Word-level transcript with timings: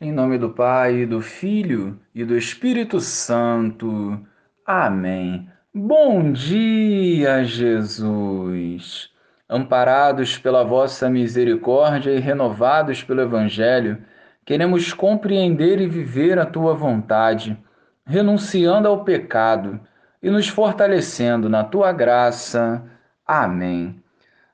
Em 0.00 0.12
nome 0.12 0.38
do 0.38 0.50
Pai, 0.50 1.04
do 1.04 1.20
Filho 1.20 1.98
e 2.14 2.24
do 2.24 2.36
Espírito 2.36 3.00
Santo. 3.00 4.24
Amém. 4.64 5.50
Bom 5.74 6.30
dia, 6.30 7.42
Jesus. 7.42 9.10
Amparados 9.50 10.38
pela 10.38 10.62
vossa 10.62 11.10
misericórdia 11.10 12.12
e 12.12 12.20
renovados 12.20 13.02
pelo 13.02 13.22
Evangelho, 13.22 13.98
queremos 14.46 14.92
compreender 14.92 15.80
e 15.80 15.88
viver 15.88 16.38
a 16.38 16.46
tua 16.46 16.74
vontade, 16.74 17.58
renunciando 18.06 18.86
ao 18.86 19.02
pecado 19.02 19.80
e 20.22 20.30
nos 20.30 20.46
fortalecendo 20.46 21.48
na 21.48 21.64
tua 21.64 21.90
graça. 21.90 22.84
Amém. 23.26 24.00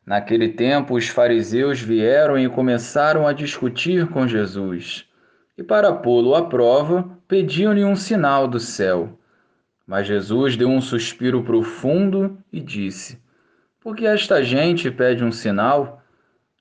Naquele 0.06 0.48
tempo, 0.48 0.94
os 0.94 1.08
fariseus 1.08 1.82
vieram 1.82 2.38
e 2.38 2.48
começaram 2.48 3.28
a 3.28 3.34
discutir 3.34 4.08
com 4.08 4.26
Jesus 4.26 5.06
e, 5.56 5.62
para 5.62 5.92
pô-lo 5.92 6.34
à 6.34 6.42
prova, 6.46 7.08
pediam-lhe 7.28 7.84
um 7.84 7.96
sinal 7.96 8.48
do 8.48 8.58
céu. 8.58 9.18
Mas 9.86 10.06
Jesus 10.06 10.56
deu 10.56 10.68
um 10.68 10.80
suspiro 10.80 11.42
profundo 11.42 12.38
e 12.52 12.60
disse: 12.60 13.20
Por 13.80 13.94
que 13.94 14.06
esta 14.06 14.42
gente 14.42 14.90
pede 14.90 15.22
um 15.22 15.32
sinal? 15.32 16.02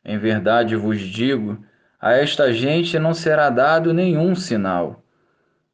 Em 0.03 0.17
verdade 0.17 0.75
vos 0.75 0.99
digo, 0.99 1.57
a 1.99 2.11
esta 2.11 2.51
gente 2.51 2.99
não 2.99 3.13
será 3.13 3.49
dado 3.49 3.93
nenhum 3.93 4.35
sinal. 4.35 5.01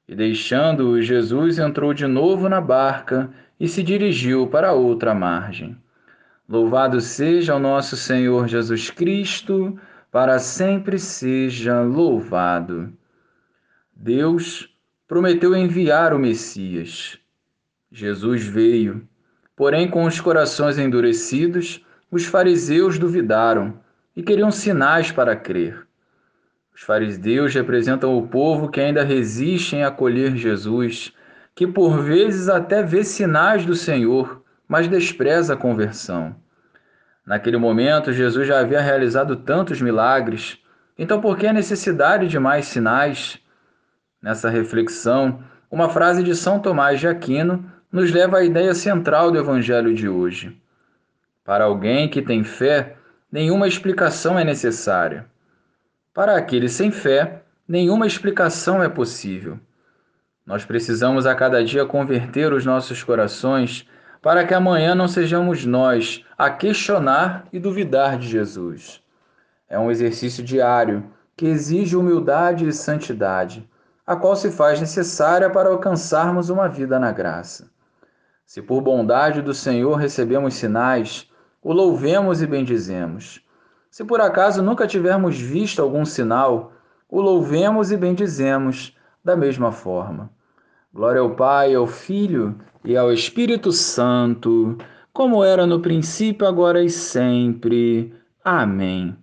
E 0.07 0.15
deixando-o, 0.15 1.01
Jesus 1.01 1.57
entrou 1.57 1.93
de 1.93 2.05
novo 2.05 2.47
na 2.47 2.61
barca 2.61 3.31
e 3.59 3.67
se 3.67 3.81
dirigiu 3.81 4.47
para 4.47 4.73
outra 4.73 5.13
margem. 5.13 5.75
Louvado 6.47 7.01
seja 7.01 7.55
o 7.55 7.59
nosso 7.59 7.95
Senhor 7.95 8.47
Jesus 8.47 8.89
Cristo, 8.89 9.79
para 10.11 10.39
sempre 10.39 10.97
seja 10.97 11.81
louvado. 11.81 12.93
Deus 14.01 14.73
prometeu 15.05 15.53
enviar 15.53 16.13
o 16.13 16.19
Messias. 16.19 17.19
Jesus 17.91 18.45
veio, 18.45 19.05
porém, 19.57 19.89
com 19.89 20.05
os 20.05 20.21
corações 20.21 20.77
endurecidos, 20.77 21.85
os 22.09 22.23
fariseus 22.23 22.97
duvidaram 22.97 23.77
e 24.15 24.23
queriam 24.23 24.51
sinais 24.51 25.11
para 25.11 25.35
crer. 25.35 25.85
Os 26.73 26.81
fariseus 26.81 27.53
representam 27.53 28.17
o 28.17 28.25
povo 28.25 28.69
que 28.69 28.79
ainda 28.79 29.03
resiste 29.03 29.75
em 29.75 29.83
acolher 29.83 30.33
Jesus, 30.37 31.13
que 31.53 31.67
por 31.67 32.01
vezes 32.01 32.47
até 32.47 32.81
vê 32.81 33.03
sinais 33.03 33.65
do 33.65 33.75
Senhor, 33.75 34.41
mas 34.65 34.87
despreza 34.87 35.55
a 35.55 35.57
conversão. 35.57 36.33
Naquele 37.25 37.57
momento, 37.57 38.13
Jesus 38.13 38.47
já 38.47 38.61
havia 38.61 38.79
realizado 38.79 39.35
tantos 39.35 39.81
milagres, 39.81 40.57
então 40.97 41.19
por 41.19 41.37
que 41.37 41.45
a 41.45 41.51
necessidade 41.51 42.29
de 42.29 42.39
mais 42.39 42.65
sinais? 42.65 43.41
Nessa 44.21 44.49
reflexão, 44.49 45.41
uma 45.71 45.87
frase 45.87 46.23
de 46.23 46.35
São 46.35 46.59
Tomás 46.59 46.99
de 46.99 47.07
Aquino 47.07 47.63
nos 47.89 48.11
leva 48.11 48.39
à 48.39 48.43
ideia 48.43 48.73
central 48.73 49.31
do 49.31 49.37
Evangelho 49.37 49.93
de 49.93 50.09
hoje. 50.09 50.59
Para 51.45 51.63
alguém 51.63 52.09
que 52.09 52.21
tem 52.21 52.43
fé, 52.43 52.97
nenhuma 53.31 53.67
explicação 53.67 54.37
é 54.37 54.43
necessária. 54.43 55.25
Para 56.13 56.35
aquele 56.35 56.67
sem 56.67 56.91
fé, 56.91 57.43
nenhuma 57.65 58.05
explicação 58.05 58.83
é 58.83 58.89
possível. 58.89 59.57
Nós 60.45 60.65
precisamos 60.65 61.25
a 61.25 61.33
cada 61.33 61.63
dia 61.63 61.85
converter 61.85 62.51
os 62.51 62.65
nossos 62.65 63.01
corações 63.03 63.87
para 64.21 64.45
que 64.45 64.53
amanhã 64.53 64.93
não 64.93 65.07
sejamos 65.07 65.65
nós 65.65 66.25
a 66.37 66.49
questionar 66.49 67.47
e 67.53 67.59
duvidar 67.59 68.17
de 68.17 68.27
Jesus. 68.27 69.01
É 69.69 69.79
um 69.79 69.89
exercício 69.89 70.43
diário 70.43 71.09
que 71.37 71.45
exige 71.45 71.95
humildade 71.95 72.67
e 72.67 72.73
santidade 72.73 73.65
a 74.09 74.15
qual 74.15 74.35
se 74.35 74.49
faz 74.49 74.81
necessária 74.81 75.51
para 75.51 75.69
alcançarmos 75.69 76.49
uma 76.49 76.67
vida 76.67 76.97
na 76.97 77.11
graça. 77.11 77.69
Se 78.43 78.59
por 78.59 78.81
bondade 78.81 79.39
do 79.39 79.53
Senhor 79.53 79.97
recebemos 79.97 80.55
sinais, 80.55 81.29
o 81.61 81.71
louvemos 81.71 82.41
e 82.41 82.47
bendizemos. 82.47 83.39
Se 83.91 84.03
por 84.03 84.19
acaso 84.19 84.63
nunca 84.63 84.87
tivermos 84.87 85.39
visto 85.39 85.79
algum 85.79 86.03
sinal, 86.05 86.71
o 87.07 87.21
louvemos 87.21 87.91
e 87.91 87.97
bendizemos 87.97 88.97
da 89.23 89.35
mesma 89.35 89.71
forma. 89.71 90.31
Glória 90.91 91.21
ao 91.21 91.35
Pai, 91.35 91.75
ao 91.75 91.85
Filho 91.85 92.55
e 92.83 92.97
ao 92.97 93.13
Espírito 93.13 93.71
Santo, 93.71 94.75
como 95.13 95.43
era 95.43 95.67
no 95.67 95.81
princípio, 95.81 96.47
agora 96.47 96.83
e 96.83 96.89
sempre. 96.89 98.11
Amém. 98.43 99.15